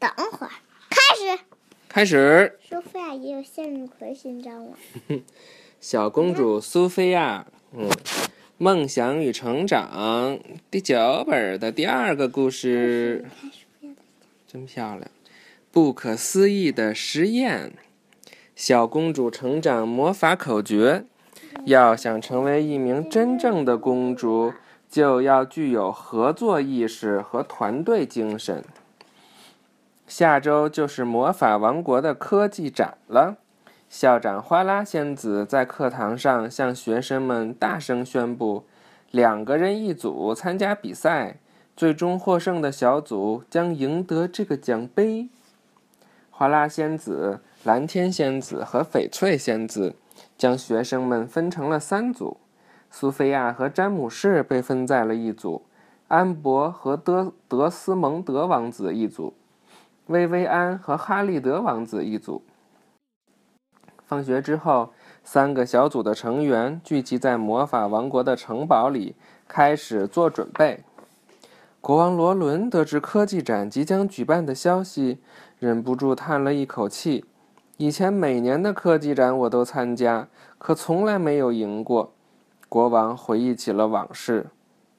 [0.00, 0.50] 等会儿，
[0.88, 1.42] 开始。
[1.86, 2.58] 开始。
[2.66, 4.72] 苏菲亚也有向日葵勋章了。
[5.78, 7.86] 小公主苏菲亚，嗯，
[8.56, 10.38] 梦想与成长
[10.70, 13.26] 第九本的第二个故事，
[14.46, 15.10] 真漂亮。
[15.70, 17.72] 不可思议的实验。
[18.56, 21.04] 小公主成长魔法口诀：
[21.66, 24.52] 要想成为一名真正的公主，
[24.90, 28.64] 就要具有合作意识和团队精神。
[30.10, 33.36] 下周就是魔法王国的科技展了。
[33.88, 38.64] 校长花拉仙子在课堂上向学生们大声宣布：
[39.12, 41.36] 两个人一组参加比赛，
[41.76, 45.28] 最终获胜的小组将赢得这个奖杯。
[46.32, 49.94] 花拉仙子、蓝天仙子和翡翠仙子
[50.36, 52.38] 将学生们分成了三组。
[52.90, 55.62] 苏菲亚和詹姆士被分在了一组，
[56.08, 59.34] 安博和德德斯蒙德王子一组。
[60.10, 62.42] 薇薇安和哈利德王子一组。
[64.04, 69.14] 放学之后，三个小组的成员聚集在魔法王国的城堡里，
[69.46, 70.82] 开始做准备。
[71.80, 75.20] 国王罗伦得知科技展即将举办的消息，
[75.60, 77.24] 忍不住叹了一口气
[77.78, 80.26] ：“以前每年的科技展我都参加，
[80.58, 82.12] 可从来没有赢过。”
[82.68, 84.48] 国王回忆起了往事：“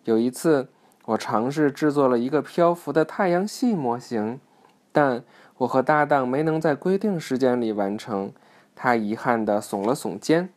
[0.06, 0.70] 有一次，
[1.03, 4.40] 我尝试制作了一个漂浮的太阳系模型。”
[4.92, 5.23] 但
[5.59, 8.31] 我和搭档没能在规定时间里完成，
[8.75, 10.50] 他遗憾地耸了耸肩。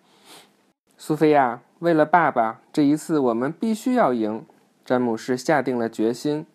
[0.96, 4.44] 苏菲亚，为了爸爸，这一次我们必须要赢。
[4.84, 6.46] 詹姆士下定了决心，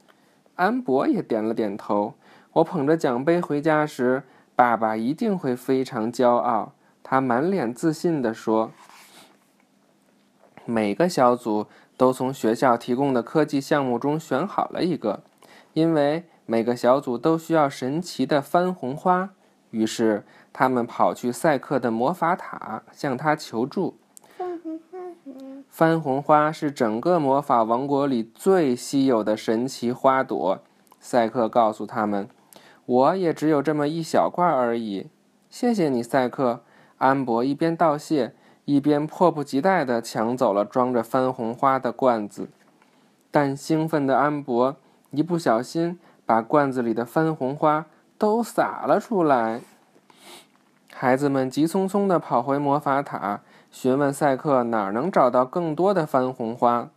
[0.56, 2.16] 安博也点了点头。
[2.54, 4.24] 我捧着奖杯回家时，
[4.56, 6.74] 爸爸一定会非常骄傲。
[7.04, 8.72] 他满脸自信地说
[10.66, 15.24] ：“每个小组都从学校提供的科技项目中选好了一个，
[15.74, 19.30] 因为。”每个小组都需要神奇的番红花，
[19.70, 24.00] 于是他们跑去赛克的魔法塔，向他求助。
[25.70, 26.52] 番红花？
[26.52, 30.60] 是整个魔法王国里最稀有的神奇花朵。
[31.00, 32.28] 赛克告诉他们
[32.88, 35.12] ：“我也只有这么一小罐而已。”
[35.52, 36.62] 谢谢你，赛克。
[36.98, 38.34] 安博一边道谢，
[38.66, 42.50] 一边迫不及待地抢走了装着番红花的罐子。
[43.30, 44.76] 但兴奋的安博
[45.12, 46.00] 一不小心。
[46.30, 47.88] 把罐子里的番红花
[48.20, 49.62] 都洒了出来。
[50.94, 53.42] 孩子们急匆匆地跑回魔法塔，
[53.72, 56.90] 询问赛克哪能找到更多的番红花。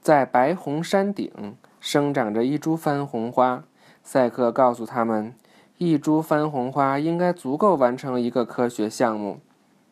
[0.00, 1.30] 在白红山顶
[1.78, 3.64] 生长着一株番红花，
[4.02, 5.34] 赛克告诉他们，
[5.76, 9.40] 一株番红花应该足够完成一个科学项目。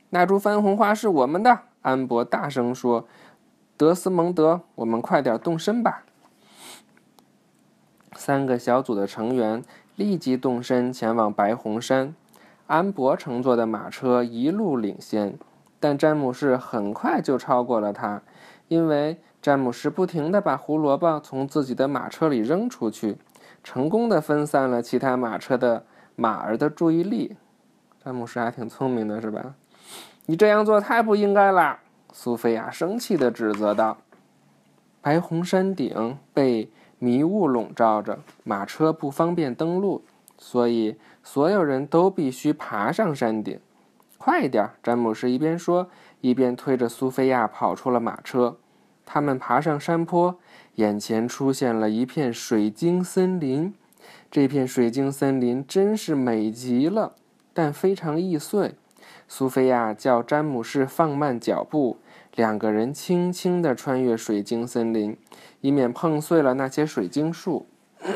[0.08, 3.06] 那株番红花是我们的，安博大声说
[3.76, 6.04] ：“德斯蒙德，我们快点动身吧！”
[8.20, 9.64] 三个小组的成员
[9.96, 12.14] 立即动身前往白红山。
[12.66, 15.38] 安博乘坐的马车一路领先，
[15.80, 18.20] 但詹姆士很快就超过了他，
[18.68, 23.16] 因为詹姆士不停地把胡萝卜从自己的马车里扔出去，
[23.64, 27.38] 成功地分散了其他马车的马儿的注意力。
[28.04, 29.54] 詹姆士还挺聪明的，是吧？
[30.26, 31.78] 你这样做太不应该了，
[32.12, 33.96] 苏菲亚生气地指责道。
[35.00, 36.70] 白红山顶被。
[37.00, 40.04] 迷雾笼罩着，马车不方便登陆，
[40.38, 43.58] 所以所有人都必须爬上山顶。
[44.18, 44.70] 快一点！
[44.82, 45.88] 詹姆士一边说，
[46.20, 48.58] 一边推着苏菲亚跑出了马车。
[49.06, 50.38] 他们爬上山坡，
[50.74, 53.74] 眼前出现了一片水晶森林。
[54.30, 57.14] 这片水晶森林真是美极了，
[57.54, 58.74] 但非常易碎。
[59.26, 61.96] 苏菲亚叫詹姆士放慢脚步。
[62.34, 65.16] 两个人轻轻地穿越水晶森林，
[65.60, 67.66] 以免碰碎了那些水晶树。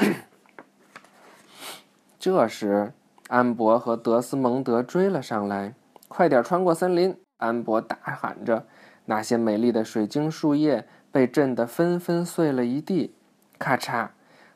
[2.19, 2.93] 这时，
[3.29, 5.75] 安博和德斯蒙德追了上来。
[6.09, 8.67] “快点穿过森林！”安博大喊着。
[9.07, 13.15] 那些美丽的水晶树叶被震得纷纷碎了一地。
[13.59, 14.09] 咔嚓！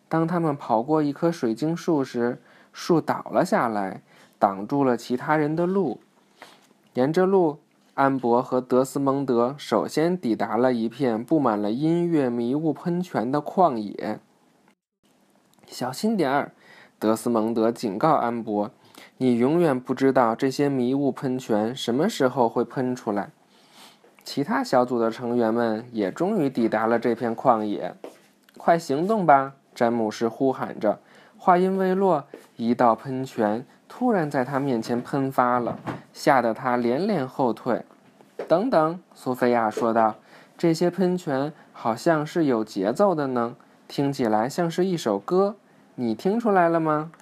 [0.09, 2.41] 当他们跑过一棵水晶树时，
[2.73, 4.03] 树倒了下来，
[4.39, 6.01] 挡住了其他人的路。
[6.95, 7.59] 沿着路。
[7.99, 14.21] 安博和德斯蒙德首先抵达了一片布满了音乐迷雾喷泉的旷野。
[15.67, 16.53] 小心点儿，
[17.01, 18.71] 德斯蒙德警告安博
[19.19, 23.33] ：“你永远不知道这些迷雾喷泉什么时候会喷出来。”
[24.23, 27.97] 其他小组的成员们也终于抵达了这片旷野。
[28.57, 29.55] 快行动吧！
[29.75, 31.01] 詹姆士呼喊着。
[31.37, 35.79] 话音未落，一道喷泉突然在他面前喷发了。
[36.13, 37.85] 吓得他连连后退。
[38.49, 40.17] 等等，苏菲亚说道
[40.59, 43.55] ：“这些喷泉好像是有节奏的呢，
[43.87, 45.55] 听起来像是一首歌。
[45.95, 47.13] 你听出来了吗？”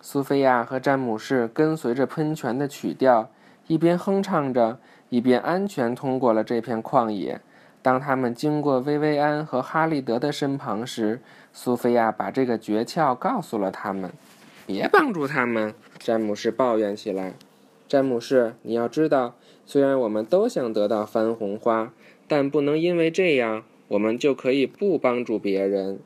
[0.00, 3.28] 苏菲亚和詹姆士跟随着喷泉的曲调，
[3.66, 4.78] 一边哼唱着，
[5.08, 7.40] 一边安全通过了这片旷野。
[7.82, 11.20] 当他们经过薇薇安和哈利德的身旁时，
[11.52, 14.12] 苏菲亚把这个诀窍告诉了他们。
[14.72, 17.34] “别帮助他们！”詹姆士抱怨起来。
[17.88, 19.36] “詹姆士，你要知道，
[19.66, 21.92] 虽然我们都想得到番红花，
[22.28, 26.00] 但不能因为这样，我们就可以不帮助别人。”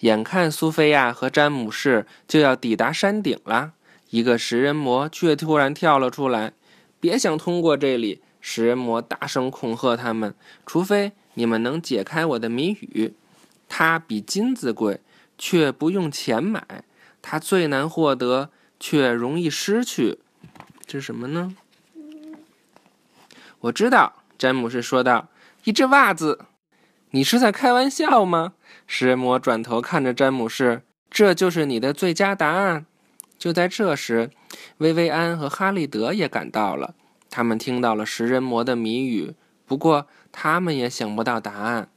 [0.00, 3.74] 眼看苏菲亚和詹姆士就要抵达山顶了，
[4.08, 6.54] 一个食人魔却突然跳了出来。
[6.98, 10.34] “别想通过这里！”食人魔大声恐吓他们
[10.64, 13.12] ：“除非你们能解开我的谜语，
[13.68, 15.00] 它比金子贵，
[15.36, 16.62] 却不用钱买；
[17.22, 20.18] 它最难获得，却容易失去。
[20.86, 21.54] 这是什么呢？”
[23.60, 25.28] 我知道，詹姆士说道
[25.64, 26.46] ：“一只袜子。”
[27.12, 28.54] 你是在开玩笑吗？
[28.86, 32.86] 食人魔转头看着詹姆士：“这就是你的最佳答案。”
[33.36, 34.30] 就在这时，
[34.78, 36.94] 薇薇安和哈利德也赶到了。
[37.28, 39.34] 他们听到了食人魔的谜语，
[39.66, 41.88] 不过他们也想不到答案。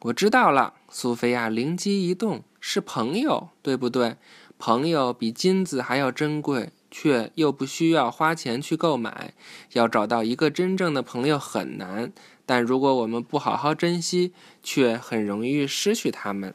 [0.00, 4.14] 我知道了，苏菲亚灵机一动，是朋友，对不对？
[4.60, 9.34] 朋友比金子还要珍贵，却又不需要花钱去购买。
[9.72, 12.12] 要找到一个真正的朋友很难，
[12.46, 14.32] 但如果我们不好好珍惜，
[14.62, 16.54] 却很容易失去他们。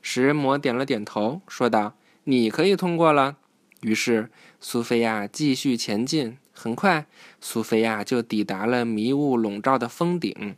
[0.00, 3.38] 食人魔点了点头，说道：“你可以通过了。”
[3.82, 4.30] 于是
[4.60, 6.38] 苏菲亚继续前进。
[6.62, 7.06] 很快，
[7.40, 10.54] 苏菲亚就抵达了迷雾笼罩的峰顶。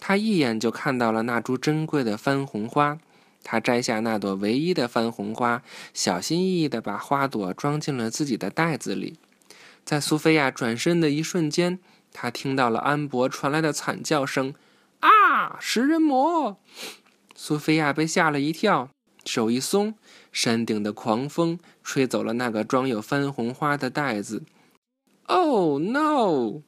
[0.00, 2.98] 她一眼就看到了那株珍贵的番红花。
[3.44, 5.62] 她摘下那朵唯一的番红花，
[5.92, 9.16] 小心翼翼地把花朵装进了自己的袋子里。
[9.84, 11.78] 在苏菲亚转身的一瞬间，
[12.12, 14.52] 她听到了安博传来的惨叫声
[14.98, 15.56] ：“啊！
[15.60, 16.56] 食人魔！”
[17.36, 18.88] 苏菲亚被吓了一跳，
[19.24, 19.94] 手一松，
[20.32, 24.42] 山顶的狂风吹走了那个装有番红花的袋子。
[25.26, 26.62] Oh no！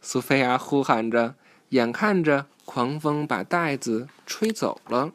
[0.00, 1.34] 苏菲亚呼喊着，
[1.70, 5.12] 眼看着狂风把袋子吹走了。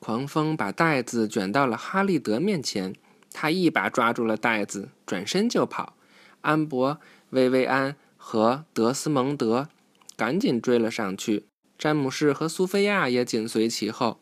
[0.00, 2.94] 狂风把袋子卷到了哈利德面前，
[3.32, 5.94] 他一把抓住了袋子，转身就跑。
[6.42, 7.00] 安博、
[7.30, 9.68] 薇薇安和德斯蒙德
[10.16, 11.46] 赶紧追了上去，
[11.76, 14.20] 詹姆士和苏菲亚也紧随其后。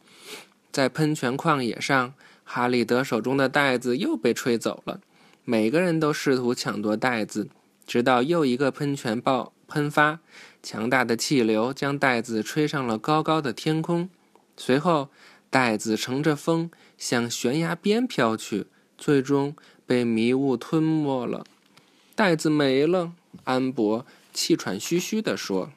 [0.73, 5.01] 在喷泉旷野上，哈利德手中的袋子又被吹走了。
[5.45, 7.49] 每个人都试图抢夺袋子，
[7.87, 10.21] 直到又一个喷泉爆喷发，
[10.63, 14.09] 强大的气流将袋子吹上了高高的天空。
[14.57, 15.11] 随后，
[15.51, 19.55] 袋子乘着风向悬崖边飘去，最终
[19.87, 21.45] 被迷雾吞没了。
[22.15, 23.13] 袋子没了，
[23.45, 25.71] 安博气喘吁吁地说：“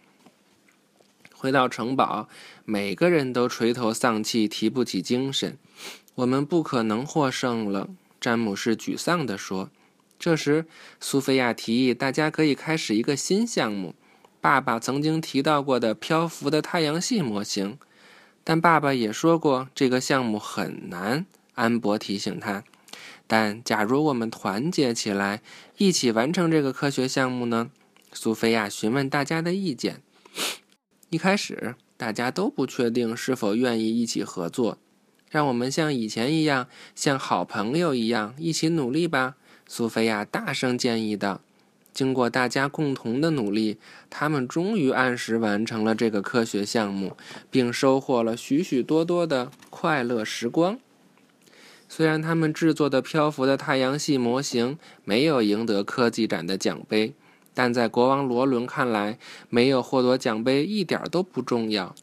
[1.35, 2.29] 回到城堡，
[2.63, 5.57] 每个人都垂头丧气，提不起精神。
[6.15, 9.69] 我们不可能获胜了。”詹姆士沮丧地说
[10.17, 10.65] ：“这时，
[10.99, 13.93] 苏菲亚提议大家可以开始一个新项目——
[14.41, 17.77] 爸爸曾经提到过的漂浮的太阳系模型。
[18.43, 21.25] 但爸爸也说过这个项目很难。”
[21.55, 22.63] 安博提醒他。
[23.27, 25.41] “但假如我们团结起来，
[25.77, 27.69] 一起完成这个科学项目呢？”
[28.13, 30.01] 苏菲亚询问大家的意见。
[31.09, 34.77] 一开始，大家都不确定是否愿意一起合作。
[35.29, 39.35] 让我们像以前一样，像好朋友一样一起努力吧，
[39.67, 41.41] 苏菲亚大声建议道。
[41.93, 43.77] 经过大家共同的努力，
[44.09, 47.17] 他们终于按时完成了这个科学项目，
[47.49, 50.77] 并收获了许许多多的快乐时光。
[51.89, 57.13] 虽然他们制作的漂浮的太阳系模型没有赢得科技展的奖杯，
[57.53, 59.17] 但在国王罗伦看来，
[59.49, 61.95] 没有获得奖杯一点都不重要。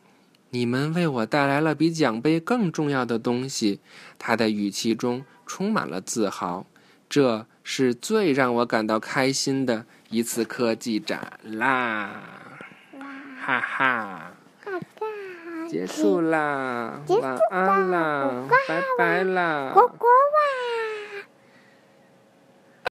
[0.54, 3.80] 你们为我带来了比奖杯更重要的东西，
[4.20, 6.64] 他的语气中充满了自豪。
[7.08, 12.22] 这是最让我感到开心的一次科技展啦！
[13.44, 14.30] 哈哈，
[15.68, 20.08] 结束啦，晚安啦，拜拜啦，果果。